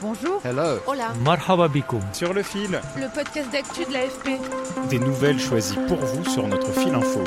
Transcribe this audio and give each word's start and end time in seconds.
Bonjour. 0.00 0.40
Hello. 0.44 0.78
Hola. 0.86 1.12
Marhaba. 1.24 1.68
Sur 2.12 2.32
le 2.32 2.44
fil, 2.44 2.80
Le 2.96 3.12
podcast 3.12 3.50
d'actu 3.50 3.84
de 3.84 3.92
l'AFP. 3.92 4.38
des 4.90 5.00
nouvelles 5.00 5.40
choisies 5.40 5.78
pour 5.88 5.96
vous 5.98 6.24
sur 6.24 6.46
notre 6.46 6.72
fil 6.72 6.94
info. 6.94 7.24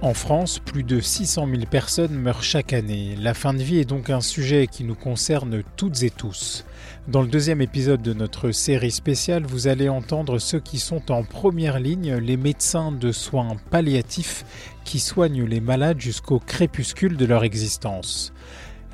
En 0.00 0.14
France, 0.14 0.60
plus 0.60 0.84
de 0.84 1.00
600 1.00 1.46
000 1.46 1.62
personnes 1.70 2.14
meurent 2.14 2.42
chaque 2.42 2.72
année. 2.72 3.16
La 3.20 3.34
fin 3.34 3.52
de 3.52 3.62
vie 3.62 3.80
est 3.80 3.84
donc 3.84 4.08
un 4.08 4.22
sujet 4.22 4.66
qui 4.66 4.84
nous 4.84 4.94
concerne 4.94 5.62
toutes 5.76 6.02
et 6.02 6.10
tous. 6.10 6.64
Dans 7.08 7.20
le 7.20 7.28
deuxième 7.28 7.60
épisode 7.60 8.00
de 8.00 8.14
notre 8.14 8.50
série 8.52 8.90
spéciale, 8.92 9.44
vous 9.44 9.66
allez 9.66 9.88
entendre 9.88 10.38
ceux 10.38 10.60
qui 10.60 10.78
sont 10.78 11.10
en 11.10 11.24
première 11.24 11.80
ligne, 11.80 12.14
les 12.14 12.36
médecins 12.36 12.92
de 12.92 13.12
soins 13.12 13.56
palliatifs 13.70 14.44
qui 14.84 15.00
soignent 15.00 15.44
les 15.44 15.60
malades 15.60 16.00
jusqu'au 16.00 16.38
crépuscule 16.38 17.16
de 17.16 17.26
leur 17.26 17.44
existence. 17.44 18.32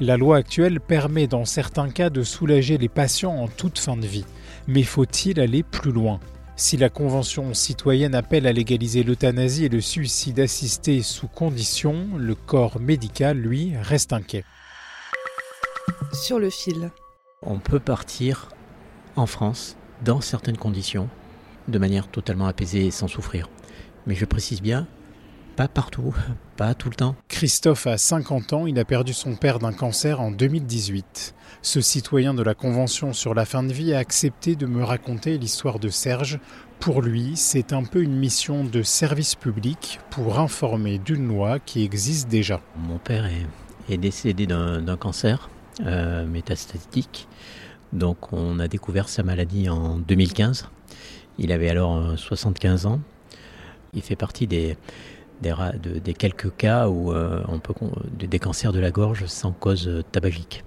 La 0.01 0.17
loi 0.17 0.39
actuelle 0.39 0.81
permet 0.81 1.29
dans 1.29 1.45
certains 1.45 1.89
cas 1.89 2.11
de 2.11 2.25
soulager 2.25 2.79
les 2.79 2.89
patients 2.89 3.37
en 3.37 3.47
toute 3.47 3.79
fin 3.79 3.97
de 3.97 4.07
vie. 4.07 4.25
Mais 4.67 4.83
faut-il 4.83 5.39
aller 5.39 5.63
plus 5.63 5.93
loin? 5.93 6.19
Si 6.57 6.77
la 6.77 6.89
Convention 6.89 7.55
citoyenne 7.55 8.17
appelle 8.17 8.49
à 8.49 8.53
légaliser 8.53 9.05
l'euthanasie 9.05 9.67
et 9.67 9.69
le 9.69 9.81
suicide 9.81 10.41
assisté 10.41 11.01
sous 11.03 11.29
condition, 11.29 12.09
le 12.17 12.35
corps 12.35 12.81
médical, 12.81 13.39
lui, 13.39 13.75
reste 13.81 14.13
inquiet. 14.13 14.45
Sur 16.13 16.41
le 16.41 16.51
fil. 16.51 16.91
on 17.43 17.59
peut 17.59 17.81
partir 17.81 18.49
en 19.17 19.27
France 19.27 19.77
dans 20.05 20.21
certaines 20.21 20.57
conditions, 20.57 21.09
de 21.69 21.79
manière 21.79 22.09
totalement 22.09 22.47
apaisée 22.47 22.87
et 22.87 22.91
sans 22.91 23.09
souffrir. 23.09 23.49
Mais 24.07 24.15
je 24.17 24.25
précise 24.25 24.61
bien, 24.61 24.89
pas 25.55 25.69
partout, 25.69 26.15
pas 26.57 26.75
tout 26.75 26.91
le 26.91 26.97
temps. 26.97 27.17
Christophe 27.29 27.87
a 27.87 27.99
50 27.99 28.53
ans, 28.53 28.67
il 28.67 28.79
a 28.79 28.85
perdu 28.85 29.13
son 29.13 29.37
père 29.37 29.59
d'un 29.59 29.73
cancer 29.73 30.21
en 30.21 30.31
2018. 30.31 31.35
Ce 31.63 31.81
citoyen 31.81 32.35
de 32.35 32.43
la 32.43 32.55
Convention 32.55 33.13
sur 33.13 33.35
la 33.35 33.45
fin 33.45 33.63
de 33.63 33.73
vie 33.73 33.95
a 33.95 33.99
accepté 33.99 34.57
de 34.57 34.67
me 34.67 34.85
raconter 34.85 35.39
l'histoire 35.39 35.79
de 35.79 35.89
Serge. 35.89 36.39
Pour 36.81 37.01
lui, 37.01 37.37
c'est 37.37 37.73
un 37.73 37.85
peu 37.85 38.03
une 38.03 38.17
mission 38.17 38.65
de 38.65 38.83
service 38.83 39.35
public 39.35 40.01
pour 40.11 40.39
informer 40.39 40.99
d'une 40.99 41.27
loi 41.27 41.59
qui 41.59 41.83
existe 41.83 42.29
déjà. 42.29 42.61
Mon 42.77 42.99
père 42.99 43.25
est, 43.27 43.47
est 43.93 43.97
décédé 43.97 44.47
d'un 44.47 44.97
cancer 44.97 45.49
euh, 45.81 46.27
métastatique. 46.27 47.27
Donc 47.93 48.33
on 48.33 48.59
a 48.59 48.69
découvert 48.69 49.09
sa 49.09 49.23
maladie 49.23 49.69
en 49.69 49.97
2015. 49.99 50.69
Il 51.39 51.53
avait 51.53 51.71
alors 51.71 51.97
euh, 51.97 52.17
75 52.17 52.87
ans. 52.87 53.01
Il 53.95 54.03
fait 54.03 54.17
partie 54.17 54.47
des, 54.47 54.77
des, 55.45 55.53
ra- 55.53 55.73
de- 55.73 55.99
des 55.99 56.15
quelques 56.15 56.55
cas 56.57 56.89
où 56.89 57.13
euh, 57.13 57.43
on 57.49 57.59
peut 57.61 57.75
des 58.19 58.39
cancers 58.39 58.73
de 58.73 58.81
la 58.81 58.91
gorge 58.91 59.27
sans 59.27 59.53
cause 59.53 59.87
euh, 59.87 60.03
tabagique. 60.11 60.65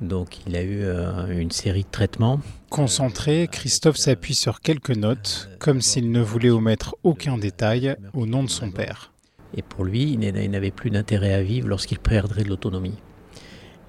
Donc 0.00 0.38
il 0.46 0.54
a 0.56 0.62
eu 0.62 0.82
euh, 0.82 1.26
une 1.38 1.50
série 1.50 1.82
de 1.84 1.88
traitements 1.90 2.40
Concentré, 2.70 3.48
Christophe 3.50 3.96
s'appuie 3.96 4.34
sur 4.34 4.60
quelques 4.60 4.96
notes, 4.96 5.48
comme 5.60 5.80
s'il 5.80 6.10
ne 6.10 6.20
voulait 6.20 6.50
omettre 6.50 6.96
aucun 7.04 7.38
détail 7.38 7.96
au 8.12 8.26
nom 8.26 8.42
de 8.42 8.50
son 8.50 8.70
père. 8.72 9.12
Et 9.56 9.62
pour 9.62 9.84
lui, 9.84 10.12
il 10.12 10.18
n'a- 10.18 10.42
il 10.42 10.50
n'avait 10.50 10.72
plus 10.72 10.90
d'intérêt 10.90 11.32
à 11.32 11.42
vivre 11.42 11.68
lorsqu'il 11.68 12.00
perdrait 12.00 12.42
de 12.42 12.48
l'autonomie. 12.48 12.98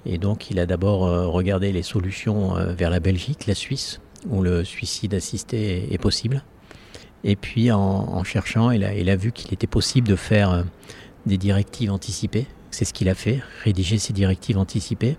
Et 0.04 0.18
donc, 0.18 0.50
il 0.52 0.60
a 0.60 0.66
d'abord 0.66 1.00
regardé 1.32 1.72
les 1.72 1.82
solutions 1.82 2.54
vers 2.76 2.90
la 2.90 3.00
Belgique, 3.00 3.46
la 3.48 3.56
Suisse, 3.56 4.00
où 4.28 4.40
le 4.40 4.62
suicide 4.62 5.14
assisté 5.14 5.92
est 5.92 5.98
possible. 5.98 6.44
Et 7.24 7.36
puis, 7.36 7.72
en, 7.72 8.22
cherchant, 8.24 8.70
il 8.70 8.84
a, 8.84 9.16
vu 9.16 9.32
qu'il 9.32 9.52
était 9.52 9.66
possible 9.66 10.08
de 10.08 10.16
faire 10.16 10.50
euh, 10.50 10.62
des 11.26 11.38
directives 11.38 11.90
anticipées. 11.90 12.46
C'est 12.70 12.84
ce 12.84 12.92
qu'il 12.92 13.08
a 13.08 13.14
fait, 13.14 13.40
rédiger 13.64 13.98
ces 13.98 14.12
directives 14.12 14.58
anticipées. 14.58 15.16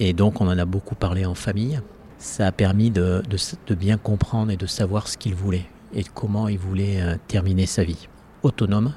Et 0.00 0.12
donc, 0.12 0.40
on 0.40 0.48
en 0.48 0.58
a 0.58 0.64
beaucoup 0.64 0.94
parlé 0.94 1.24
en 1.24 1.34
famille. 1.34 1.80
Ça 2.18 2.46
a 2.46 2.52
permis 2.52 2.90
de, 2.90 3.22
de 3.66 3.74
bien 3.74 3.96
comprendre 3.96 4.50
et 4.50 4.56
de 4.56 4.66
savoir 4.66 5.08
ce 5.08 5.16
qu'il 5.16 5.34
voulait 5.34 5.66
et 5.94 6.02
comment 6.02 6.48
il 6.48 6.58
voulait 6.58 7.00
euh, 7.00 7.16
terminer 7.28 7.66
sa 7.66 7.84
vie. 7.84 8.08
Autonome, 8.42 8.92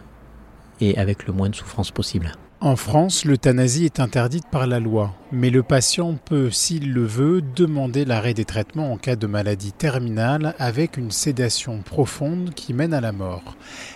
et 0.81 0.97
avec 0.97 1.27
le 1.27 1.33
moins 1.33 1.49
de 1.49 1.55
souffrance 1.55 1.91
possible. 1.91 2.33
En 2.59 2.75
France, 2.75 3.23
l'euthanasie 3.23 3.85
est 3.85 3.99
interdite 3.99 4.47
par 4.49 4.65
la 4.65 4.79
loi, 4.79 5.13
mais 5.31 5.51
le 5.51 5.61
patient 5.61 6.15
peut, 6.25 6.49
s'il 6.49 6.91
le 6.91 7.05
veut, 7.05 7.43
demander 7.55 8.03
l'arrêt 8.03 8.33
des 8.33 8.45
traitements 8.45 8.91
en 8.91 8.97
cas 8.97 9.15
de 9.15 9.27
maladie 9.27 9.73
terminale 9.73 10.55
avec 10.57 10.97
une 10.97 11.11
sédation 11.11 11.83
profonde 11.83 12.55
qui 12.55 12.73
mène 12.73 12.95
à 12.95 13.01
la 13.01 13.11
mort. 13.11 13.55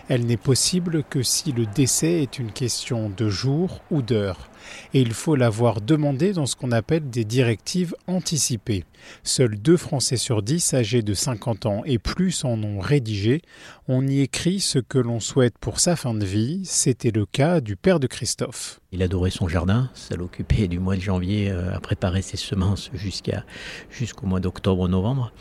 Elle 0.10 0.28
n'est 0.28 0.38
possible 0.38 1.04
que 1.10 1.24
si 1.24 1.52
le 1.52 1.66
décès 1.66 2.22
est 2.22 2.38
une 2.38 2.52
question 2.52 3.10
de 3.10 3.30
jours 3.30 3.82
ou 3.90 4.04
d'heures, 4.04 4.51
et 4.94 5.02
il 5.02 5.14
faut 5.14 5.36
l'avoir 5.36 5.82
demandé 5.82 6.34
dans 6.34 6.46
ce 6.46 6.56
qu'on 6.56 6.72
appelle 6.72 7.10
des 7.10 7.26
directives 7.26 7.96
anticipées. 8.08 8.84
Seuls 9.24 9.58
deux 9.58 9.78
Français 9.78 10.18
sur 10.18 10.42
dix 10.42 10.74
âgés 10.74 11.02
de 11.02 11.14
50 11.14 11.66
ans 11.66 11.82
et 11.86 11.98
plus 11.98 12.46
en 12.46 12.62
ont 12.64 12.80
rédigé. 12.80 13.42
On 13.88 14.08
y 14.08 14.22
écrit 14.22 14.60
ce 14.60 14.80
que 14.80 14.98
l'on 14.98 15.20
souhaite 15.20 15.58
pour 15.60 15.80
sa 15.80 15.96
fin 15.96 16.14
de 16.14 16.26
vie. 16.26 16.62
C'était 16.66 17.12
le 17.12 17.26
cas 17.26 17.62
du 17.62 17.76
père 17.76 18.00
de 18.00 18.08
Christophe. 18.08 18.80
Il 18.92 19.02
adorait 19.04 19.32
son 19.32 19.48
jardin, 19.48 19.90
ça 19.94 20.16
l'occupait 20.16 20.68
du 20.68 20.80
mois 20.80 20.96
de 20.96 21.02
janvier 21.02 21.50
euh, 21.50 21.74
à 21.74 21.80
préparer 21.80 22.22
ses 22.22 22.38
semences 22.38 22.90
jusqu'à, 22.94 23.46
jusqu'au 23.90 24.28
mois 24.28 24.40
d'octobre-novembre. 24.40 25.32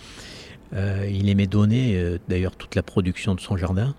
Euh, 0.74 1.08
il 1.10 1.28
aimait 1.28 1.46
donner 1.48 1.96
euh, 1.96 2.18
d'ailleurs 2.28 2.56
toute 2.56 2.74
la 2.74 2.82
production 2.82 3.34
de 3.34 3.40
son 3.40 3.56
jardin. 3.56 3.94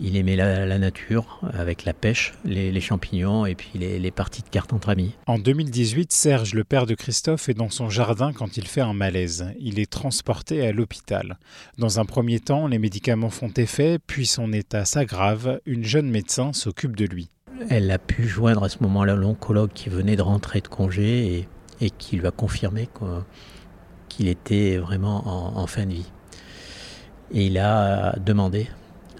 Il 0.00 0.16
aimait 0.16 0.36
la, 0.36 0.64
la 0.64 0.78
nature 0.78 1.40
avec 1.52 1.84
la 1.84 1.92
pêche, 1.92 2.34
les, 2.44 2.70
les 2.70 2.80
champignons 2.80 3.46
et 3.46 3.56
puis 3.56 3.70
les, 3.74 3.98
les 3.98 4.10
parties 4.12 4.42
de 4.42 4.48
cartes 4.48 4.72
entre 4.72 4.90
amis. 4.90 5.16
En 5.26 5.38
2018, 5.38 6.12
Serge, 6.12 6.54
le 6.54 6.62
père 6.62 6.86
de 6.86 6.94
Christophe, 6.94 7.48
est 7.48 7.54
dans 7.54 7.70
son 7.70 7.90
jardin 7.90 8.32
quand 8.32 8.56
il 8.56 8.66
fait 8.68 8.80
un 8.80 8.92
malaise. 8.92 9.46
Il 9.58 9.80
est 9.80 9.90
transporté 9.90 10.64
à 10.64 10.70
l'hôpital. 10.70 11.38
Dans 11.78 11.98
un 11.98 12.04
premier 12.04 12.38
temps, 12.38 12.68
les 12.68 12.78
médicaments 12.78 13.30
font 13.30 13.50
effet, 13.56 13.98
puis 13.98 14.26
son 14.26 14.52
état 14.52 14.84
s'aggrave. 14.84 15.60
Une 15.66 15.84
jeune 15.84 16.08
médecin 16.10 16.52
s'occupe 16.52 16.94
de 16.94 17.04
lui. 17.06 17.30
Elle 17.68 17.90
a 17.90 17.98
pu 17.98 18.28
joindre 18.28 18.62
à 18.62 18.68
ce 18.68 18.82
moment-là 18.82 19.16
l'oncologue 19.16 19.72
qui 19.74 19.88
venait 19.88 20.14
de 20.14 20.22
rentrer 20.22 20.60
de 20.60 20.68
congé 20.68 21.34
et, 21.34 21.48
et 21.80 21.90
qui 21.90 22.16
lui 22.16 22.26
a 22.26 22.30
confirmé 22.30 22.88
qu'il 24.08 24.28
était 24.28 24.76
vraiment 24.76 25.26
en, 25.26 25.60
en 25.60 25.66
fin 25.66 25.86
de 25.86 25.94
vie. 25.94 26.10
Et 27.32 27.46
il 27.46 27.58
a 27.58 28.16
demandé 28.20 28.68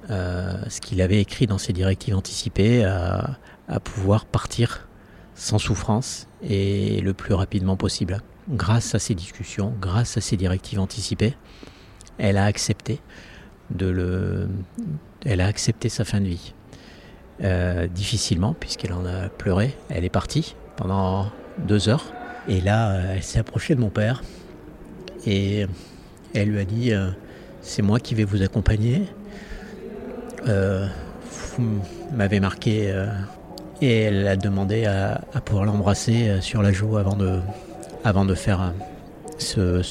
ce 0.09 0.81
qu'il 0.81 1.03
avait 1.03 1.21
écrit 1.21 1.47
dans 1.47 1.59
ses 1.59 1.73
directives 1.73 2.17
anticipées 2.17 2.85
à, 2.85 3.39
pouvoir 3.85 4.25
partir 4.25 4.89
sans 5.35 5.59
souffrance 5.59 6.27
et 6.43 7.01
le 7.01 7.13
plus 7.13 7.35
rapidement 7.35 7.77
possible. 7.77 8.23
Grâce 8.49 8.95
à 8.95 8.99
ces 8.99 9.15
discussions, 9.15 9.75
grâce 9.81 10.17
à 10.17 10.21
ces 10.21 10.37
directives 10.37 10.81
anticipées, 10.81 11.35
elle 12.17 12.39
a 12.39 12.47
accepté 12.47 13.01
de 13.71 13.87
le, 13.87 14.49
elle 15.25 15.41
a 15.41 15.47
accepté 15.47 15.89
sa 15.89 16.05
fin 16.05 16.21
de 16.21 16.27
vie. 16.27 16.55
Euh, 17.45 17.87
difficilement 17.87 18.53
puisqu'elle 18.53 18.93
en 18.93 19.07
a 19.07 19.29
pleuré. 19.29 19.77
Elle 19.91 20.05
est 20.05 20.11
partie 20.11 20.57
pendant 20.77 21.31
deux 21.59 21.89
heures. 21.89 22.13
Et 22.49 22.61
là, 22.61 22.91
euh, 22.91 23.15
elle 23.15 23.23
s'est 23.23 23.39
approchée 23.39 23.77
de 23.77 23.81
mon 23.81 23.91
père 23.91 24.25
et 25.25 25.67
elle 26.35 26.49
lui 26.49 26.59
a 26.59 26.65
dit 26.65 26.93
euh, 26.93 27.11
C'est 27.61 27.83
moi 27.83 28.01
qui 28.01 28.17
vais 28.17 28.25
vous 28.25 28.43
accompagner. 28.43 29.05
Euh, 30.47 30.87
m'avez 32.13 32.41
marqué. 32.41 32.91
euh, 32.91 33.07
et 33.81 34.03
elle 34.03 34.27
a 34.27 34.37
demandé 34.37 34.87
à, 34.87 35.21
à 35.35 35.41
pouvoir 35.41 35.65
l'embrasser 35.65 36.29
euh, 36.29 36.41
sur 36.41 36.63
la 36.63 36.73
joue 36.73 36.97
avant 36.97 37.17
de, 37.17 37.41
avant 38.05 38.25
de 38.25 38.35
faire 38.35 38.73
ce, 39.39 39.83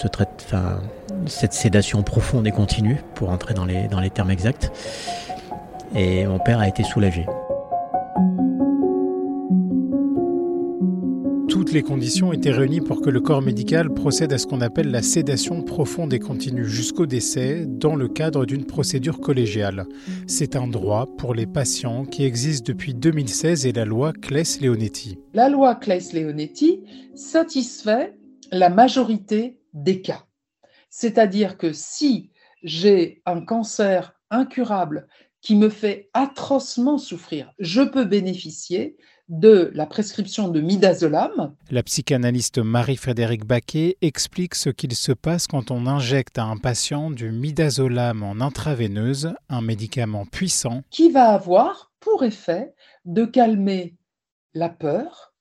cette 1.25 1.53
sédation 1.53 2.03
profonde 2.03 2.47
et 2.47 2.51
continue, 2.51 3.01
pour 3.15 3.29
entrer 3.29 3.53
dans 3.53 3.65
les, 3.65 3.87
dans 3.87 4.01
les 4.01 4.09
termes 4.09 4.31
exacts. 4.31 4.71
Et 5.95 6.25
mon 6.27 6.39
père 6.39 6.59
a 6.59 6.67
été 6.67 6.83
soulagé. 6.83 7.25
Toutes 11.67 11.73
les 11.73 11.83
conditions 11.83 12.31
étaient 12.31 12.53
réunies 12.53 12.79
pour 12.79 13.01
que 13.01 13.09
le 13.09 13.19
corps 13.19 13.41
médical 13.41 13.93
procède 13.93 14.31
à 14.31 14.37
ce 14.37 14.47
qu'on 14.47 14.61
appelle 14.61 14.89
la 14.89 15.01
sédation 15.01 15.63
profonde 15.63 16.13
et 16.13 16.19
continue 16.19 16.63
jusqu'au 16.63 17.05
décès 17.05 17.65
dans 17.67 17.97
le 17.97 18.07
cadre 18.07 18.45
d'une 18.45 18.63
procédure 18.63 19.19
collégiale. 19.19 19.85
C'est 20.27 20.55
un 20.55 20.67
droit 20.67 21.07
pour 21.17 21.33
les 21.33 21.45
patients 21.45 22.05
qui 22.05 22.23
existe 22.23 22.65
depuis 22.67 22.93
2016 22.93 23.65
et 23.65 23.73
la 23.73 23.83
loi 23.83 24.13
Claes-Leonetti. 24.13 25.19
La 25.33 25.49
loi 25.49 25.75
Claes-Leonetti 25.75 26.85
satisfait 27.15 28.15
la 28.49 28.69
majorité 28.69 29.59
des 29.73 30.01
cas. 30.01 30.23
C'est-à-dire 30.89 31.57
que 31.57 31.73
si 31.73 32.31
j'ai 32.63 33.21
un 33.25 33.41
cancer 33.41 34.13
incurable 34.29 35.09
qui 35.41 35.57
me 35.57 35.67
fait 35.67 36.09
atrocement 36.13 36.97
souffrir, 36.97 37.51
je 37.59 37.81
peux 37.81 38.05
bénéficier 38.05 38.95
de 39.29 39.71
la 39.73 39.85
prescription 39.85 40.47
de 40.47 40.61
midazolam. 40.61 41.53
La 41.69 41.83
psychanalyste 41.83 42.59
Marie-Frédérique 42.59 43.45
Baquet 43.45 43.97
explique 44.01 44.55
ce 44.55 44.69
qu'il 44.69 44.95
se 44.95 45.11
passe 45.11 45.47
quand 45.47 45.71
on 45.71 45.85
injecte 45.85 46.37
à 46.37 46.43
un 46.43 46.57
patient 46.57 47.11
du 47.11 47.31
midazolam 47.31 48.23
en 48.23 48.39
intraveineuse, 48.39 49.33
un 49.49 49.61
médicament 49.61 50.25
puissant 50.25 50.81
qui 50.89 51.11
va 51.11 51.29
avoir 51.29 51.91
pour 51.99 52.23
effet 52.23 52.73
de 53.05 53.25
calmer 53.25 53.95
la 54.53 54.69
peur, 54.69 55.33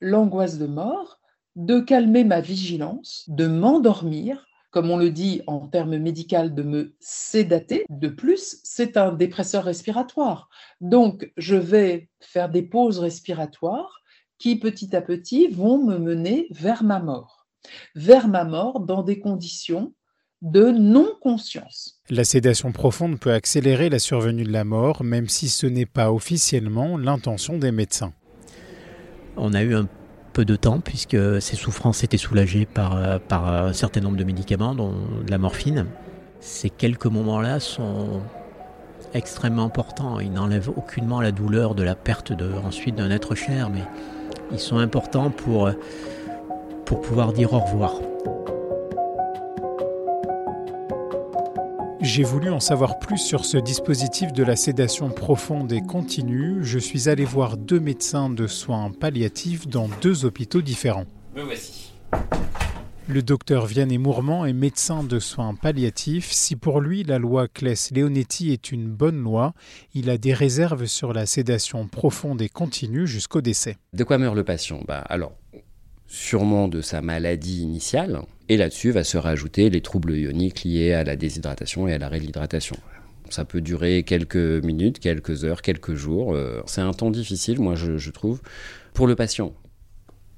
l'angoisse 0.00 0.58
de 0.58 0.66
mort, 0.66 1.18
de 1.56 1.80
calmer 1.80 2.24
ma 2.24 2.40
vigilance, 2.40 3.24
de 3.28 3.46
m'endormir 3.46 4.46
comme 4.72 4.90
on 4.90 4.96
le 4.96 5.10
dit 5.10 5.42
en 5.46 5.68
termes 5.68 5.98
médicaux, 5.98 6.48
de 6.48 6.62
me 6.62 6.96
sédater. 6.98 7.84
De 7.90 8.08
plus, 8.08 8.58
c'est 8.64 8.96
un 8.96 9.12
dépresseur 9.12 9.64
respiratoire. 9.64 10.48
Donc, 10.80 11.30
je 11.36 11.56
vais 11.56 12.08
faire 12.20 12.48
des 12.48 12.62
pauses 12.62 12.98
respiratoires 12.98 14.00
qui, 14.38 14.56
petit 14.56 14.96
à 14.96 15.02
petit, 15.02 15.48
vont 15.48 15.84
me 15.84 15.98
mener 15.98 16.48
vers 16.50 16.82
ma 16.84 17.00
mort. 17.00 17.46
Vers 17.94 18.28
ma 18.28 18.44
mort 18.44 18.80
dans 18.80 19.02
des 19.02 19.20
conditions 19.20 19.94
de 20.40 20.70
non-conscience. 20.70 22.00
La 22.10 22.24
sédation 22.24 22.72
profonde 22.72 23.20
peut 23.20 23.32
accélérer 23.32 23.90
la 23.90 24.00
survenue 24.00 24.42
de 24.42 24.52
la 24.52 24.64
mort, 24.64 25.04
même 25.04 25.28
si 25.28 25.48
ce 25.48 25.66
n'est 25.66 25.86
pas 25.86 26.10
officiellement 26.10 26.96
l'intention 26.96 27.58
des 27.58 27.70
médecins. 27.72 28.14
On 29.36 29.54
a 29.54 29.62
eu 29.62 29.74
un 29.74 29.88
peu 30.32 30.44
de 30.44 30.56
temps 30.56 30.80
puisque 30.80 31.16
ses 31.40 31.56
souffrances 31.56 32.04
étaient 32.04 32.16
soulagées 32.16 32.66
par, 32.66 32.96
euh, 32.96 33.18
par 33.18 33.48
un 33.48 33.72
certain 33.72 34.00
nombre 34.00 34.16
de 34.16 34.24
médicaments, 34.24 34.74
dont 34.74 34.94
de 35.24 35.30
la 35.30 35.38
morphine. 35.38 35.86
Ces 36.40 36.70
quelques 36.70 37.06
moments-là 37.06 37.60
sont 37.60 38.20
extrêmement 39.14 39.64
importants. 39.64 40.18
Ils 40.20 40.32
n'enlèvent 40.32 40.70
aucunement 40.70 41.20
la 41.20 41.32
douleur 41.32 41.74
de 41.74 41.82
la 41.82 41.94
perte 41.94 42.32
de, 42.32 42.50
ensuite 42.64 42.96
d'un 42.96 43.10
être 43.10 43.34
cher, 43.34 43.70
mais 43.70 43.82
ils 44.50 44.58
sont 44.58 44.78
importants 44.78 45.30
pour 45.30 45.70
pouvoir 46.84 47.32
dire 47.32 47.52
au 47.52 47.60
revoir. 47.60 47.92
J'ai 52.02 52.24
voulu 52.24 52.50
en 52.50 52.58
savoir 52.58 52.98
plus 52.98 53.18
sur 53.18 53.44
ce 53.44 53.56
dispositif 53.56 54.32
de 54.32 54.42
la 54.42 54.56
sédation 54.56 55.08
profonde 55.10 55.72
et 55.72 55.82
continue. 55.82 56.58
Je 56.64 56.80
suis 56.80 57.08
allé 57.08 57.24
voir 57.24 57.56
deux 57.56 57.78
médecins 57.78 58.28
de 58.28 58.48
soins 58.48 58.90
palliatifs 58.90 59.68
dans 59.68 59.88
deux 60.00 60.24
hôpitaux 60.24 60.62
différents. 60.62 61.06
Me 61.36 61.42
voici. 61.42 61.92
Le 63.06 63.22
docteur 63.22 63.66
Vianney 63.66 63.98
Mourmand 63.98 64.44
est 64.46 64.52
médecin 64.52 65.04
de 65.04 65.20
soins 65.20 65.54
palliatifs. 65.54 66.32
Si 66.32 66.56
pour 66.56 66.80
lui 66.80 67.04
la 67.04 67.20
loi 67.20 67.46
Claes-Leonetti 67.46 68.52
est 68.52 68.72
une 68.72 68.88
bonne 68.88 69.22
loi, 69.22 69.54
il 69.94 70.10
a 70.10 70.18
des 70.18 70.34
réserves 70.34 70.86
sur 70.86 71.12
la 71.12 71.24
sédation 71.24 71.86
profonde 71.86 72.42
et 72.42 72.48
continue 72.48 73.06
jusqu'au 73.06 73.40
décès. 73.40 73.76
De 73.92 74.02
quoi 74.02 74.18
meurt 74.18 74.34
le 74.34 74.42
patient? 74.42 74.82
Bah, 74.88 75.04
Alors, 75.08 75.34
sûrement 76.08 76.66
de 76.66 76.80
sa 76.80 77.00
maladie 77.00 77.62
initiale, 77.62 78.22
et 78.52 78.58
là-dessus 78.58 78.90
va 78.90 79.02
se 79.02 79.16
rajouter 79.16 79.70
les 79.70 79.80
troubles 79.80 80.14
ioniques 80.14 80.64
liés 80.64 80.92
à 80.92 81.04
la 81.04 81.16
déshydratation 81.16 81.88
et 81.88 81.94
à 81.94 81.98
l'arrêt 81.98 82.20
de 82.20 82.24
l'hydratation. 82.26 82.76
Ça 83.30 83.46
peut 83.46 83.62
durer 83.62 84.02
quelques 84.02 84.36
minutes, 84.36 84.98
quelques 84.98 85.46
heures, 85.46 85.62
quelques 85.62 85.94
jours. 85.94 86.34
Euh, 86.34 86.60
c'est 86.66 86.82
un 86.82 86.92
temps 86.92 87.10
difficile, 87.10 87.60
moi 87.60 87.76
je, 87.76 88.10
trouve, 88.10 88.42
pour 88.92 89.06
le 89.06 89.16
patient. 89.16 89.54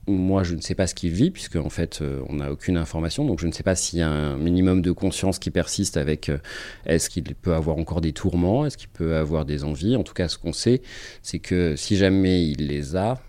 Moi, 0.06 0.44
je 0.44 0.55
ne 0.55 0.61
sais 0.61 0.76
pas 0.76 0.87
ce 0.87 0.94
qu'il 0.94 1.11
vit, 1.11 1.32
puisque 1.32 1.56
en 1.56 1.70
fait, 1.70 2.02
euh, 2.02 2.22
on 2.28 2.34
n'a 2.34 2.52
aucune 2.52 2.76
information. 2.76 3.25
Donc, 3.25 3.40
je 3.40 3.49
ne 3.49 3.52
sais 3.52 3.64
pas 3.64 3.75
s'il 3.75 3.99
y 3.99 4.02
a 4.02 4.08
un 4.08 4.37
minimum 4.37 4.81
de 4.81 4.93
conscience 4.93 5.40
qui 5.40 5.50
persiste 5.50 5.96
avec 5.96 6.28
euh, 6.28 6.38
est-ce 6.87 7.11
qu'il 7.11 7.25
peut 7.34 7.55
avoir 7.55 7.78
encore 7.78 8.00
des 8.00 8.12
tourments, 8.12 8.64
est-ce 8.64 8.76
qu'il 8.76 8.90
peut 8.90 9.16
avoir 9.16 9.44
des 9.44 9.64
envies. 9.64 9.96
En 9.96 10.05
tout 10.05 10.14
cas, 10.14 10.28
ce 10.28 10.38
qu'on 10.38 10.52
sait, 10.52 10.82
c'est 11.20 11.40
que 11.40 11.75
si 11.75 11.96
jamais 11.96 12.46
il 12.46 12.69
les 12.69 12.94
a, 12.94 13.20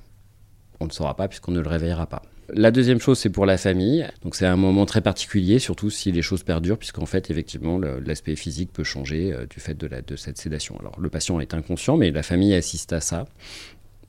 on 0.79 0.85
ne 0.85 0.91
saura 0.91 1.15
pas 1.15 1.27
puisqu'on 1.27 1.53
ne 1.53 1.61
le 1.61 1.69
réveillera 1.69 2.05
pas. 2.05 2.21
La 2.53 2.69
deuxième 2.69 2.99
chose, 2.99 3.17
c'est 3.17 3.29
pour 3.29 3.45
la 3.45 3.57
famille. 3.57 4.07
Donc 4.23 4.35
c'est 4.35 4.45
un 4.45 4.55
moment 4.55 4.85
très 4.85 5.01
particulier, 5.01 5.57
surtout 5.57 5.89
si 5.89 6.11
les 6.11 6.21
choses 6.21 6.43
perdurent, 6.43 6.77
puisqu'en 6.77 7.07
fait, 7.07 7.31
effectivement, 7.31 7.79
l'aspect 7.79 8.35
physique 8.35 8.71
peut 8.71 8.83
changer 8.83 9.33
euh, 9.33 9.45
du 9.47 9.59
fait 9.59 9.73
de, 9.75 10.15
cette 10.15 10.37
sédation. 10.37 10.77
Alors 10.79 10.99
le 10.99 11.09
patient 11.09 11.39
est 11.39 11.53
inconscient, 11.53 11.97
mais 11.97 12.11
la 12.11 12.23
famille 12.23 12.53
assiste 12.53 12.93
à 12.93 13.01
ça. 13.01 13.25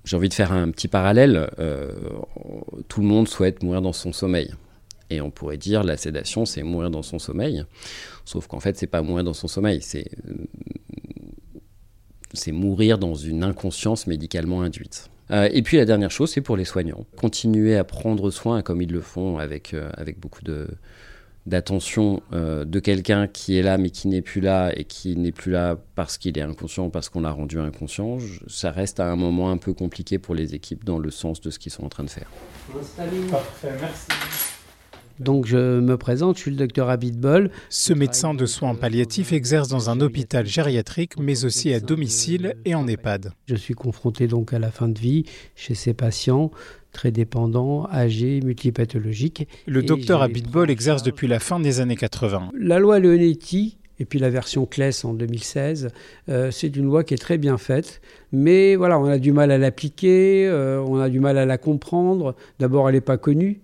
J'ai 0.05 0.17
envie 0.17 0.29
de 0.29 0.35
faire 0.35 0.53
un 0.53 0.71
petit 0.71 0.89
parallèle. 0.89 1.49
Euh, 1.59 1.93
tout 2.89 3.01
le 3.01 3.07
monde 3.07 3.27
souhaite 3.27 3.63
mourir 3.63 3.81
dans 3.81 3.95
son 3.95 4.13
sommeil. 4.13 4.53
Et 5.09 5.21
on 5.21 5.31
pourrait 5.31 5.57
dire 5.57 5.83
la 5.83 5.97
sédation, 5.97 6.45
c'est 6.45 6.63
mourir 6.63 6.91
dans 6.91 7.03
son 7.03 7.19
sommeil. 7.19 7.65
Sauf 8.25 8.49
qu'en 8.49 8.61
fait, 8.61 8.77
c'est 8.77 8.87
pas 8.87 9.03
mourir 9.03 9.25
dans 9.25 9.35
son 9.35 9.49
sommeil, 9.49 9.81
c'est 9.81 10.09
mourir 12.53 12.99
dans 12.99 13.15
une 13.15 13.45
inconscience 13.45 14.07
médicalement 14.07 14.63
induite. 14.63 15.11
Euh, 15.31 15.49
et 15.53 15.63
puis 15.63 15.77
la 15.77 15.85
dernière 15.85 16.11
chose, 16.11 16.31
c'est 16.31 16.41
pour 16.41 16.57
les 16.57 16.65
soignants. 16.65 17.05
Continuer 17.17 17.77
à 17.77 17.85
prendre 17.85 18.31
soin, 18.31 18.63
comme 18.63 18.81
ils 18.83 18.93
le 18.93 19.01
font, 19.01 19.39
avec, 19.39 19.75
euh, 19.75 19.91
avec 19.97 20.21
beaucoup 20.21 20.43
de, 20.43 20.69
d'attention 21.47 22.23
euh, 22.33 22.65
de 22.65 22.81
quelqu'un 22.81 23.29
qui 23.29 23.57
est 23.57 23.63
là 23.63 23.79
mais 23.79 23.91
qui 23.91 24.09
n'est 24.09 24.23
plus 24.23 24.41
là 24.41 24.73
et 24.77 24.85
qui 24.85 25.17
n'est 25.17 25.33
plus 25.33 25.53
là 25.53 25.77
parce 25.95 26.19
qu'il 26.19 26.37
est 26.37 26.43
inconscient, 26.43 26.91
parce 26.91 27.09
qu'on 27.09 27.21
l'a 27.21 27.31
rendu 27.31 27.59
inconscient, 27.59 28.19
ça 28.49 28.71
reste 28.71 29.01
à 29.01 29.11
un 29.11 29.17
moment 29.17 29.51
un 29.51 29.57
peu 29.57 29.73
compliqué 29.73 30.19
pour 30.19 30.35
les 30.35 30.55
équipes 30.55 30.85
dans 30.85 30.99
le 30.99 31.11
sens 31.11 31.41
de 31.41 31.51
ce 31.51 31.59
qu'ils 31.59 31.73
sont 31.73 31.85
en 31.85 31.89
train 31.89 32.05
de 32.05 32.11
faire. 32.11 32.29
Merci. 33.81 34.07
Donc 35.19 35.47
je 35.47 35.81
me 35.81 35.97
présente, 35.97 36.37
je 36.37 36.43
suis 36.43 36.51
le 36.51 36.57
docteur 36.57 36.91
Abitbol. 36.91 37.51
Ce 37.71 37.93
médecin 37.93 38.35
de 38.35 38.47
soins 38.47 38.75
palliatifs 38.75 39.33
exerce 39.33 39.69
dans 39.69 39.91
un 39.91 40.01
hôpital 40.01 40.47
gériatrique, 40.47 41.19
mais 41.19 41.45
aussi 41.45 41.73
à 41.73 41.81
domicile 41.81 42.55
et 42.65 42.75
en 42.75 42.87
EHPAD. 42.87 43.33
Je 43.47 43.55
suis 43.55 43.75
confronté 43.75 44.27
donc 44.27 44.53
à 44.53 44.59
la 44.59 44.71
fin 44.71 44.89
de 44.89 44.99
vie 44.99 45.25
chez 45.55 45.75
ces 45.75 45.95
patients 45.95 46.51
très 46.93 47.11
dépendants, 47.11 47.87
âgés, 47.93 48.41
multipathologiques. 48.43 49.47
Le 49.67 49.83
docteur 49.83 50.23
Abitbol 50.23 50.71
exerce 50.71 51.03
depuis 51.03 51.29
la 51.29 51.39
fin 51.39 51.61
des 51.61 51.81
années 51.81 51.97
80. 51.97 52.53
La 52.59 52.79
loi 52.79 52.99
Leonetti, 53.01 53.77
et 53.99 54.05
puis 54.07 54.19
la 54.19 54.31
version 54.31 54.65
CLES 54.65 55.05
en 55.05 55.13
2016, 55.13 55.91
euh, 56.29 56.51
c'est 56.51 56.75
une 56.75 56.87
loi 56.87 57.05
qui 57.05 57.13
est 57.15 57.19
très 57.19 57.37
bien 57.37 57.59
faite, 57.59 58.01
mais 58.33 58.77
voilà, 58.77 58.99
on 58.99 59.05
a 59.05 59.19
du 59.19 59.33
mal 59.33 59.51
à 59.51 59.59
l'appliquer, 59.59 60.47
euh, 60.47 60.83
on 60.83 60.99
a 60.99 61.09
du 61.09 61.21
mal 61.21 61.37
à 61.37 61.47
la 61.47 61.59
comprendre. 61.59 62.35
D'abord, 62.59 62.89
elle 62.89 62.95
n'est 62.95 63.01
pas 63.03 63.19
connue, 63.19 63.61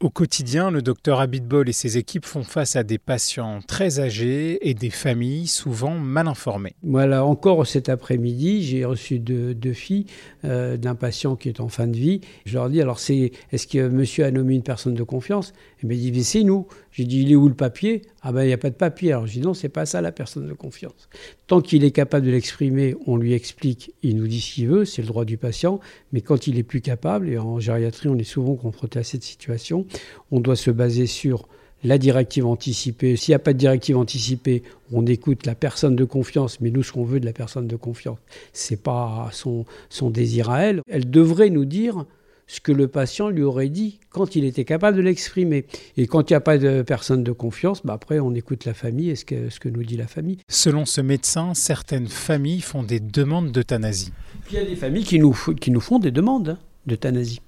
Au 0.00 0.10
quotidien, 0.10 0.70
le 0.70 0.82
docteur 0.82 1.20
Abitbol 1.20 1.68
et 1.68 1.72
ses 1.72 1.98
équipes 1.98 2.24
font 2.24 2.42
face 2.42 2.76
à 2.76 2.82
des 2.82 2.98
patients 2.98 3.60
très 3.66 4.00
âgés 4.00 4.68
et 4.68 4.74
des 4.74 4.90
familles 4.90 5.46
souvent 5.46 5.98
mal 5.98 6.28
informées. 6.28 6.74
Voilà, 6.82 7.24
encore 7.24 7.66
cet 7.66 7.88
après-midi, 7.88 8.62
j'ai 8.62 8.84
reçu 8.84 9.18
deux, 9.18 9.72
filles 9.72 10.06
euh, 10.44 10.76
d'un 10.76 10.94
patient 10.94 11.36
qui 11.36 11.48
est 11.48 11.60
en 11.60 11.68
fin 11.68 11.86
de 11.86 11.96
vie. 11.96 12.20
Je 12.46 12.54
leur 12.54 12.70
dis, 12.70 12.80
alors 12.80 12.98
c'est, 12.98 13.32
est-ce 13.52 13.66
que 13.66 13.88
monsieur 13.88 14.24
a 14.24 14.30
nommé 14.30 14.54
une 14.54 14.62
personne 14.62 14.94
de 14.94 15.02
confiance? 15.02 15.52
Il 15.82 15.88
m'a 15.88 15.94
dit, 15.94 16.24
c'est 16.24 16.42
nous. 16.42 16.66
J'ai 16.90 17.04
dit, 17.04 17.22
il 17.22 17.32
est 17.32 17.36
où 17.36 17.48
le 17.48 17.54
papier? 17.54 18.02
Ah 18.22 18.32
ben, 18.32 18.42
il 18.42 18.48
n'y 18.48 18.52
a 18.52 18.58
pas 18.58 18.70
de 18.70 18.74
papier. 18.74 19.12
Alors, 19.12 19.26
je 19.26 19.32
dis, 19.34 19.40
non, 19.40 19.54
c'est 19.54 19.68
pas 19.68 19.86
ça 19.86 20.00
la 20.00 20.12
personne 20.12 20.46
de 20.48 20.52
confiance. 20.52 21.08
Tant 21.46 21.60
qu'il 21.60 21.84
est 21.84 21.92
capable 21.92 22.26
de 22.26 22.32
l'exprimer, 22.32 22.96
on 23.06 23.16
lui 23.16 23.32
explique, 23.32 23.94
il 24.02 24.16
nous 24.16 24.26
dit 24.26 24.40
ce 24.40 24.54
qu'il 24.54 24.68
veut, 24.68 24.84
c'est 24.84 25.02
le 25.02 25.08
droit 25.08 25.24
du 25.24 25.36
patient. 25.36 25.80
Mais 26.12 26.20
quand 26.20 26.46
il 26.46 26.58
est 26.58 26.64
plus 26.64 26.80
capable, 26.80 27.28
et 27.28 27.38
en 27.38 27.60
gériatrie, 27.60 28.08
on 28.08 28.16
est 28.16 28.24
souvent 28.24 28.56
confronté 28.56 28.98
à 28.98 29.04
cette 29.04 29.22
situation, 29.22 29.86
on 30.30 30.40
doit 30.40 30.56
se 30.56 30.70
baser 30.70 31.06
sur 31.06 31.48
la 31.84 31.96
directive 31.96 32.44
anticipée. 32.44 33.14
S'il 33.14 33.30
n'y 33.30 33.36
a 33.36 33.38
pas 33.38 33.52
de 33.52 33.58
directive 33.58 33.96
anticipée, 33.96 34.64
on 34.90 35.06
écoute 35.06 35.46
la 35.46 35.54
personne 35.54 35.94
de 35.94 36.04
confiance, 36.04 36.60
mais 36.60 36.70
nous, 36.70 36.82
ce 36.82 36.90
qu'on 36.90 37.04
veut 37.04 37.20
de 37.20 37.24
la 37.24 37.32
personne 37.32 37.68
de 37.68 37.76
confiance, 37.76 38.18
c'est 38.52 38.82
pas 38.82 39.30
son 39.32 40.10
désir 40.10 40.50
à 40.50 40.62
elle. 40.62 40.80
Elle 40.88 41.08
devrait 41.08 41.50
nous 41.50 41.64
dire 41.64 42.04
ce 42.48 42.60
que 42.60 42.72
le 42.72 42.88
patient 42.88 43.28
lui 43.28 43.42
aurait 43.42 43.68
dit 43.68 44.00
quand 44.10 44.34
il 44.34 44.44
était 44.44 44.64
capable 44.64 44.96
de 44.96 45.02
l'exprimer. 45.02 45.66
Et 45.96 46.06
quand 46.08 46.28
il 46.28 46.32
n'y 46.32 46.36
a 46.36 46.40
pas 46.40 46.58
de 46.58 46.82
personne 46.82 47.22
de 47.22 47.30
confiance, 47.30 47.82
bah 47.84 47.92
après 47.92 48.18
on 48.18 48.34
écoute 48.34 48.64
la 48.64 48.74
famille 48.74 49.10
et 49.10 49.16
ce 49.16 49.24
que, 49.24 49.50
ce 49.50 49.60
que 49.60 49.68
nous 49.68 49.84
dit 49.84 49.96
la 49.96 50.08
famille. 50.08 50.38
Selon 50.48 50.84
ce 50.84 51.00
médecin, 51.00 51.54
certaines 51.54 52.08
familles 52.08 52.62
font 52.62 52.82
des 52.82 52.98
demandes 52.98 53.52
d'euthanasie. 53.52 54.12
Il 54.50 54.56
y 54.56 54.58
a 54.58 54.64
des 54.64 54.76
familles 54.76 55.04
qui 55.04 55.20
nous, 55.20 55.36
qui 55.60 55.70
nous 55.70 55.80
font 55.80 55.98
des 55.98 56.10
demandes 56.10 56.48
hein, 56.48 56.58
d'euthanasie. 56.86 57.40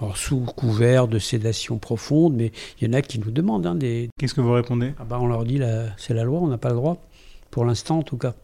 Alors, 0.00 0.16
sous 0.16 0.40
couvert 0.40 1.08
de 1.08 1.18
sédation 1.18 1.78
profonde, 1.78 2.34
mais 2.36 2.52
il 2.80 2.86
y 2.86 2.90
en 2.90 2.92
a 2.92 3.02
qui 3.02 3.18
nous 3.18 3.32
demandent 3.32 3.66
hein, 3.66 3.74
des... 3.74 4.10
Qu'est-ce 4.16 4.34
que 4.34 4.40
vous 4.40 4.52
répondez? 4.52 4.92
Ah 5.00 5.04
bah 5.04 5.18
On 5.20 5.26
leur 5.26 5.44
dit, 5.44 5.60
c'est 5.96 6.14
la 6.14 6.22
loi, 6.22 6.38
on 6.40 6.46
n'a 6.46 6.58
pas 6.58 6.68
le 6.68 6.76
droit, 6.76 7.02
pour 7.50 7.64
l'instant 7.64 7.98
en 7.98 8.02
tout 8.02 8.16
cas. 8.16 8.34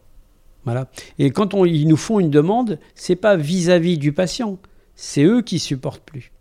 Voilà. 0.65 0.89
Et 1.17 1.29
quand 1.31 1.53
on, 1.53 1.63
ils 1.63 1.87
nous 1.87 1.95
font 1.95 2.19
une 2.19 2.31
demande, 2.31 2.79
c'est 2.95 3.15
pas 3.15 3.37
vis-à-vis 3.37 3.97
du 3.97 4.11
patient, 4.11 4.57
c'est 4.95 5.23
eux 5.23 5.41
qui 5.41 5.59
supportent 5.59 6.03
plus. 6.03 6.31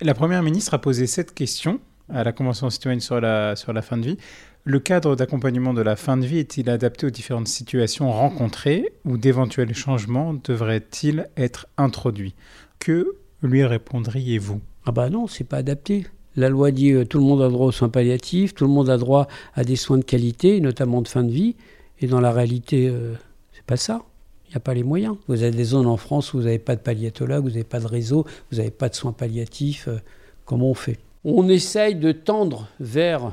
La 0.00 0.14
Première 0.14 0.42
ministre 0.42 0.74
a 0.74 0.80
posé 0.80 1.06
cette 1.06 1.34
question 1.34 1.80
à 2.08 2.24
la 2.24 2.32
Convention 2.32 2.70
citoyenne 2.70 3.00
sur 3.00 3.20
la, 3.20 3.56
sur 3.56 3.72
la 3.72 3.82
fin 3.82 3.96
de 3.96 4.04
vie. 4.04 4.16
Le 4.64 4.80
cadre 4.80 5.16
d'accompagnement 5.16 5.74
de 5.74 5.82
la 5.82 5.96
fin 5.96 6.16
de 6.16 6.26
vie 6.26 6.38
est-il 6.38 6.68
adapté 6.70 7.06
aux 7.06 7.10
différentes 7.10 7.48
situations 7.48 8.10
rencontrées 8.12 8.92
ou 9.04 9.16
d'éventuels 9.16 9.74
changements 9.74 10.34
devraient-ils 10.34 11.28
être 11.36 11.66
introduits? 11.76 12.34
Que 12.78 13.16
lui 13.42 13.64
répondriez-vous? 13.64 14.60
Ah 14.86 14.92
bah 14.92 15.10
non, 15.10 15.26
c'est 15.26 15.44
pas 15.44 15.58
adapté. 15.58 16.06
La 16.36 16.48
loi 16.48 16.70
dit 16.70 16.92
euh, 16.92 17.04
tout 17.04 17.18
le 17.18 17.24
monde 17.24 17.42
a 17.42 17.48
droit 17.48 17.66
aux 17.66 17.72
soins 17.72 17.88
palliatifs, 17.88 18.54
tout 18.54 18.64
le 18.64 18.70
monde 18.70 18.90
a 18.90 18.96
droit 18.96 19.26
à 19.54 19.64
des 19.64 19.76
soins 19.76 19.98
de 19.98 20.04
qualité, 20.04 20.60
notamment 20.60 21.02
de 21.02 21.08
fin 21.08 21.24
de 21.24 21.32
vie. 21.32 21.56
Et 22.00 22.06
dans 22.06 22.20
la 22.20 22.30
réalité, 22.30 22.88
euh, 22.88 23.14
c'est 23.52 23.64
pas 23.64 23.76
ça. 23.76 24.02
Il 24.48 24.52
n'y 24.52 24.56
a 24.56 24.60
pas 24.60 24.72
les 24.72 24.82
moyens. 24.82 25.16
Vous 25.28 25.42
avez 25.42 25.50
des 25.50 25.64
zones 25.64 25.86
en 25.86 25.98
France 25.98 26.32
où 26.32 26.38
vous 26.38 26.44
n'avez 26.44 26.58
pas 26.58 26.74
de 26.74 26.80
palliatologue, 26.80 27.44
vous 27.44 27.50
n'avez 27.50 27.64
pas 27.64 27.80
de 27.80 27.86
réseau, 27.86 28.24
vous 28.50 28.56
n'avez 28.56 28.70
pas 28.70 28.88
de 28.88 28.94
soins 28.94 29.12
palliatifs. 29.12 29.88
Euh, 29.88 29.98
comment 30.46 30.70
on 30.70 30.74
fait? 30.74 30.98
On 31.24 31.48
essaye 31.48 31.94
de 31.94 32.12
tendre 32.12 32.68
vers 32.80 33.32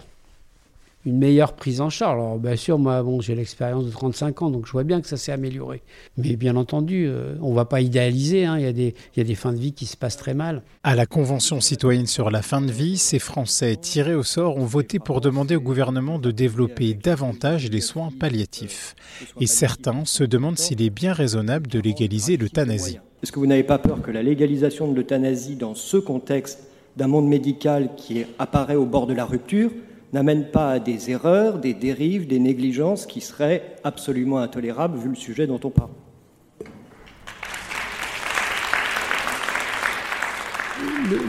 une 1.06 1.18
meilleure 1.18 1.54
prise 1.54 1.82
en 1.82 1.90
charge. 1.90 2.20
Alors 2.20 2.40
bien 2.40 2.56
sûr, 2.56 2.80
moi, 2.80 3.02
bon, 3.04 3.22
j'ai 3.22 3.36
l'expérience 3.36 3.86
de 3.86 3.92
35 3.92 4.42
ans, 4.42 4.50
donc 4.50 4.66
je 4.66 4.72
vois 4.72 4.84
bien 4.84 5.02
que 5.02 5.08
ça 5.08 5.18
s'est 5.18 5.32
amélioré. 5.32 5.82
Mais 6.18 6.36
bien 6.36 6.56
entendu, 6.56 7.06
euh, 7.08 7.36
on 7.42 7.52
ne 7.52 7.56
va 7.56 7.66
pas 7.66 7.82
idéaliser, 7.82 8.46
hein. 8.46 8.58
il, 8.58 8.64
y 8.64 8.68
a 8.68 8.74
des, 8.74 8.96
il 9.16 9.20
y 9.20 9.22
a 9.22 9.24
des 9.24 9.36
fins 9.36 9.54
de 9.54 9.60
vie 9.60 9.74
qui 9.74 9.86
se 9.86 9.96
passent 9.96 10.18
très 10.18 10.34
mal. 10.34 10.64
À 10.84 10.96
la 10.96 11.06
Convention 11.06 11.62
citoyenne 11.62 12.08
sur 12.08 12.32
la 12.32 12.42
fin 12.42 12.62
de 12.62 12.72
vie, 12.72 12.98
ces 12.98 13.20
Français 13.20 13.76
tirés 13.76 14.16
au 14.16 14.24
sort 14.24 14.58
ont 14.58 14.66
voté 14.66 15.00
pour 15.00 15.22
demander 15.22 15.56
au 15.56 15.62
gouvernement 15.62 16.18
de 16.18 16.32
développer 16.32 16.96
davantage 16.96 17.70
les 17.70 17.82
soins 17.82 18.10
palliatifs. 18.20 18.96
Et 19.40 19.48
certains 19.48 20.06
se 20.06 20.24
demandent 20.24 20.58
s'il 20.58 20.82
est 20.82 20.90
bien 20.90 21.14
raisonnable 21.14 21.68
de 21.68 21.80
légaliser 21.80 22.38
l'euthanasie. 22.38 23.00
Est-ce 23.22 23.32
que 23.32 23.40
vous 23.40 23.48
n'avez 23.48 23.64
pas 23.64 23.78
peur 23.78 24.02
que 24.02 24.12
la 24.12 24.24
légalisation 24.24 24.92
de 24.92 24.96
l'euthanasie 24.96 25.56
dans 25.56 25.76
ce 25.76 25.98
contexte 25.98 26.68
d'un 26.98 27.08
monde 27.08 27.28
médical 27.28 27.90
qui 27.98 28.24
apparaît 28.40 28.76
au 28.76 28.86
bord 28.86 29.08
de 29.08 29.14
la 29.14 29.26
rupture 29.26 29.72
n'amène 30.16 30.46
pas 30.46 30.72
à 30.72 30.80
des 30.80 31.12
erreurs, 31.12 31.60
des 31.60 31.74
dérives, 31.74 32.26
des 32.26 32.40
négligences 32.40 33.06
qui 33.06 33.20
seraient 33.20 33.76
absolument 33.84 34.38
intolérables 34.38 34.98
vu 34.98 35.10
le 35.10 35.16
sujet 35.16 35.46
dont 35.46 35.60
on 35.62 35.70
parle. 35.70 35.92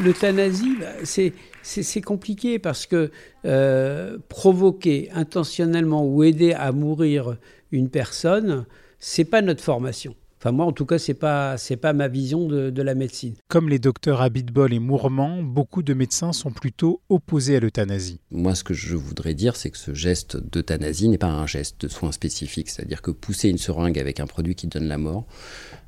L'euthanasie, 0.05 0.77
bah, 0.79 1.33
c'est 1.63 2.01
compliqué 2.01 2.61
parce 2.61 2.87
que 2.87 3.11
euh, 3.45 4.19
provoquer 4.29 5.11
intentionnellement 5.13 6.07
ou 6.07 6.23
aider 6.23 6.53
à 6.53 6.71
mourir 6.71 7.37
une 7.73 7.91
personne, 7.91 8.67
c'est 9.01 9.25
pas 9.25 9.43
notre 9.43 9.65
formation 9.65 10.15
moi, 10.53 10.67
en 10.67 10.73
tout 10.73 10.87
cas, 10.87 10.99
c'est 10.99 11.15
pas 11.15 11.57
c'est 11.57 11.77
pas 11.77 11.93
ma 11.93 12.09
vision 12.09 12.47
de, 12.47 12.83
la 12.83 12.95
médecine. 12.95 13.35
Comme 13.49 13.69
les 13.69 13.79
docteurs 13.79 14.21
Abitbol 14.21 14.73
et 14.73 14.79
Mourmand, 14.79 15.43
beaucoup 15.43 15.83
de 15.83 15.95
médecins 15.95 16.33
sont 16.33 16.51
plutôt 16.51 17.01
opposés 17.09 17.57
à 17.57 17.61
l'euthanasie. 17.61 18.21
Moi, 18.31 18.55
ce 18.55 18.63
que 18.63 18.75
je 18.75 18.97
voudrais 18.97 19.35
dire, 19.35 19.57
c'est 19.57 19.71
que 19.71 19.79
ce 19.79 19.95
geste 19.95 20.37
d'euthanasie 20.37 21.09
n'est 21.09 21.19
pas 21.19 21.27
un 21.27 21.47
geste 21.47 21.81
de 21.81 21.89
soins 21.89 22.13
spécifique. 22.13 22.71
C'est-à-dire 22.71 23.03
que 23.03 23.11
pousser 23.11 23.49
une 23.49 23.59
seringue 23.59 23.99
avec 23.99 24.21
un 24.21 24.27
produit 24.27 24.55
qui 24.55 24.67
donne 24.67 24.87
la 24.87 24.99
mort, 24.99 25.27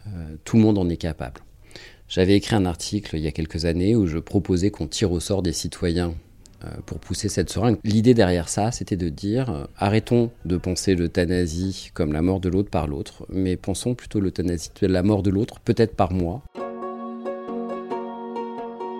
euh, 0.06 0.36
tout 0.44 0.56
le 0.56 0.62
monde 0.62 0.78
en 0.78 0.88
est 0.88 0.96
capable. 0.96 1.40
J'avais 2.08 2.34
écrit 2.34 2.56
un 2.56 2.64
article 2.64 3.16
il 3.16 3.22
y 3.22 3.26
a 3.26 3.32
quelques 3.32 3.66
années 3.66 3.94
où 3.94 4.06
je 4.06 4.18
proposais 4.18 4.70
qu'on 4.70 4.86
tire 4.86 5.12
au 5.12 5.20
sort 5.20 5.42
des 5.42 5.52
citoyens 5.52 6.14
pour 6.86 6.98
pousser 6.98 7.28
cette 7.28 7.50
seringue. 7.50 7.78
L'idée 7.84 8.14
derrière 8.14 8.48
ça, 8.48 8.72
c'était 8.72 8.96
de 8.96 9.08
dire 9.08 9.50
euh, 9.50 9.64
arrêtons 9.76 10.30
de 10.44 10.56
penser 10.56 10.94
l'euthanasie 10.94 11.90
comme 11.94 12.12
la 12.12 12.22
mort 12.22 12.40
de 12.40 12.48
l'autre 12.48 12.70
par 12.70 12.86
l'autre, 12.86 13.26
mais 13.28 13.56
pensons 13.56 13.94
plutôt 13.94 14.20
l'euthanasie 14.20 14.70
de 14.80 14.86
la 14.86 15.02
mort 15.02 15.22
de 15.22 15.30
l'autre, 15.30 15.60
peut-être 15.60 15.94
par 15.94 16.12
moi. 16.12 16.42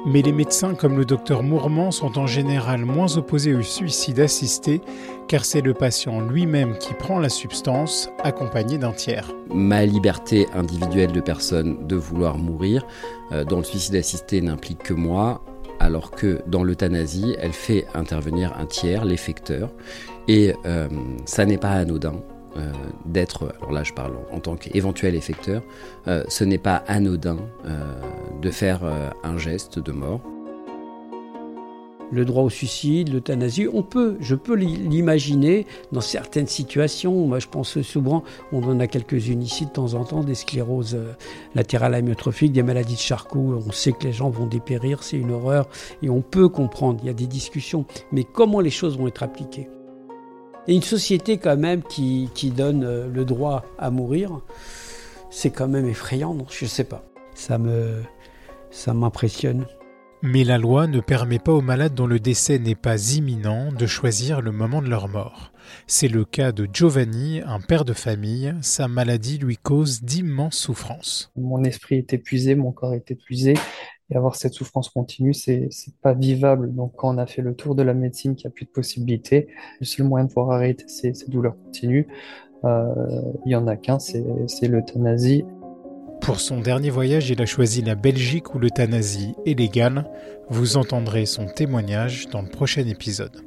Mais 0.06 0.22
les 0.22 0.32
médecins 0.32 0.74
comme 0.74 0.96
le 0.96 1.04
docteur 1.04 1.42
Mourmand 1.42 1.90
sont 1.90 2.18
en 2.18 2.26
général 2.26 2.84
moins 2.84 3.16
opposés 3.16 3.54
au 3.54 3.62
suicide 3.62 4.20
assisté, 4.20 4.80
car 5.26 5.44
c'est 5.44 5.60
le 5.60 5.74
patient 5.74 6.20
lui-même 6.20 6.78
qui 6.78 6.94
prend 6.94 7.18
la 7.18 7.28
substance, 7.28 8.08
accompagné 8.22 8.78
d'un 8.78 8.92
tiers. 8.92 9.32
Ma 9.52 9.84
liberté 9.84 10.46
individuelle 10.54 11.12
de 11.12 11.20
personne 11.20 11.86
de 11.86 11.96
vouloir 11.96 12.38
mourir, 12.38 12.86
euh, 13.32 13.44
dans 13.44 13.58
le 13.58 13.64
suicide 13.64 13.96
assisté, 13.96 14.40
n'implique 14.40 14.82
que 14.82 14.94
moi 14.94 15.42
alors 15.80 16.10
que 16.10 16.40
dans 16.46 16.64
l'euthanasie, 16.64 17.36
elle 17.40 17.52
fait 17.52 17.86
intervenir 17.94 18.56
un 18.58 18.66
tiers, 18.66 19.04
l'effecteur, 19.04 19.70
et 20.26 20.54
euh, 20.66 20.88
ça 21.24 21.44
n'est 21.44 21.58
pas 21.58 21.70
anodin. 21.70 22.16
Euh, 22.56 22.72
d'être, 23.04 23.54
alors 23.58 23.72
là 23.72 23.84
je 23.84 23.92
parle 23.92 24.16
en 24.32 24.40
tant 24.40 24.56
qu'éventuel 24.56 25.14
effecteur, 25.14 25.62
euh, 26.08 26.24
ce 26.28 26.44
n'est 26.44 26.58
pas 26.58 26.82
anodin 26.88 27.36
de 28.40 28.50
faire 28.50 28.80
un 29.22 29.38
geste 29.38 29.78
de 29.78 29.92
mort 29.92 30.22
le 32.10 32.24
droit 32.24 32.42
au 32.42 32.50
suicide, 32.50 33.12
l'euthanasie, 33.12 33.66
on 33.72 33.82
peut, 33.82 34.16
je 34.20 34.34
peux 34.34 34.54
l'imaginer 34.54 35.66
dans 35.92 36.00
certaines 36.00 36.46
situations. 36.46 37.26
Moi, 37.26 37.38
je 37.38 37.48
pense 37.48 37.80
souvent, 37.82 38.24
on 38.52 38.62
en 38.64 38.80
a 38.80 38.86
quelques-unes 38.86 39.42
ici 39.42 39.66
de 39.66 39.70
temps 39.70 39.94
en 39.94 40.04
temps, 40.04 40.22
des 40.22 40.34
scléroses 40.34 40.94
euh, 40.94 41.12
latérales 41.54 41.94
amyotrophiques, 41.94 42.52
des 42.52 42.62
maladies 42.62 42.94
de 42.94 43.00
Charcot. 43.00 43.62
On 43.66 43.72
sait 43.72 43.92
que 43.92 44.04
les 44.04 44.12
gens 44.12 44.30
vont 44.30 44.46
dépérir, 44.46 45.02
c'est 45.02 45.16
une 45.16 45.30
horreur, 45.30 45.68
et 46.02 46.10
on 46.10 46.22
peut 46.22 46.48
comprendre. 46.48 47.00
Il 47.02 47.06
y 47.06 47.10
a 47.10 47.14
des 47.14 47.26
discussions, 47.26 47.84
mais 48.12 48.24
comment 48.24 48.60
les 48.60 48.70
choses 48.70 48.98
vont 48.98 49.06
être 49.06 49.22
appliquées? 49.22 49.68
Et 50.66 50.74
une 50.74 50.82
société 50.82 51.38
quand 51.38 51.56
même 51.56 51.82
qui, 51.82 52.28
qui 52.34 52.50
donne 52.50 52.84
euh, 52.84 53.08
le 53.08 53.24
droit 53.24 53.64
à 53.78 53.90
mourir, 53.90 54.40
c'est 55.30 55.50
quand 55.50 55.68
même 55.68 55.88
effrayant. 55.88 56.34
Non? 56.34 56.46
Je 56.50 56.66
sais 56.66 56.84
pas. 56.84 57.04
Ça 57.34 57.58
ça 58.70 58.92
m'impressionne. 58.92 59.64
Mais 60.22 60.42
la 60.42 60.58
loi 60.58 60.88
ne 60.88 60.98
permet 60.98 61.38
pas 61.38 61.52
aux 61.52 61.60
malades 61.60 61.94
dont 61.94 62.08
le 62.08 62.18
décès 62.18 62.58
n'est 62.58 62.74
pas 62.74 63.14
imminent 63.14 63.70
de 63.70 63.86
choisir 63.86 64.40
le 64.40 64.50
moment 64.50 64.82
de 64.82 64.88
leur 64.88 65.08
mort. 65.08 65.52
C'est 65.86 66.08
le 66.08 66.24
cas 66.24 66.50
de 66.50 66.68
Giovanni, 66.72 67.40
un 67.46 67.60
père 67.60 67.84
de 67.84 67.92
famille. 67.92 68.52
Sa 68.60 68.88
maladie 68.88 69.38
lui 69.38 69.56
cause 69.56 70.02
d'immenses 70.02 70.56
souffrances. 70.56 71.30
Mon 71.36 71.62
esprit 71.62 71.96
est 71.96 72.12
épuisé, 72.12 72.56
mon 72.56 72.72
corps 72.72 72.94
est 72.94 73.12
épuisé. 73.12 73.54
Et 74.10 74.16
avoir 74.16 74.34
cette 74.34 74.54
souffrance 74.54 74.88
continue, 74.88 75.34
c'est, 75.34 75.68
pas 76.02 76.14
vivable. 76.14 76.74
Donc, 76.74 76.94
quand 76.96 77.14
on 77.14 77.18
a 77.18 77.26
fait 77.26 77.42
le 77.42 77.54
tour 77.54 77.76
de 77.76 77.82
la 77.84 77.94
médecine, 77.94 78.34
qu'il 78.34 78.48
n'y 78.48 78.52
a 78.52 78.54
plus 78.54 78.64
de 78.64 78.70
possibilités, 78.70 79.46
le 79.78 79.86
seul 79.86 80.06
moyen 80.06 80.24
de 80.24 80.32
pouvoir 80.32 80.56
arrêter 80.56 80.84
ces, 80.88 81.12
douleurs 81.28 81.56
continues, 81.64 82.08
euh, 82.64 82.88
il 83.46 83.52
y 83.52 83.54
en 83.54 83.68
a 83.68 83.76
qu'un, 83.76 84.00
c'est 84.00 84.24
l'euthanasie. 84.66 85.44
Pour 86.28 86.40
son 86.40 86.60
dernier 86.60 86.90
voyage, 86.90 87.30
il 87.30 87.40
a 87.40 87.46
choisi 87.46 87.80
la 87.80 87.94
Belgique 87.94 88.54
où 88.54 88.58
l'euthanasie 88.58 89.34
est 89.46 89.58
légale. 89.58 90.04
Vous 90.50 90.76
entendrez 90.76 91.24
son 91.24 91.46
témoignage 91.46 92.28
dans 92.28 92.42
le 92.42 92.50
prochain 92.50 92.86
épisode. 92.86 93.46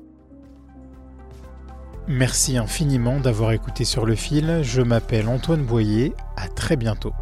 Merci 2.08 2.58
infiniment 2.58 3.20
d'avoir 3.20 3.52
écouté 3.52 3.86
sur 3.86 4.08
le 4.08 4.16
fil. 4.16 4.62
Je 4.64 4.82
m'appelle 4.82 5.28
Antoine 5.28 5.62
Boyer. 5.62 6.14
À 6.36 6.48
très 6.48 6.76
bientôt. 6.76 7.14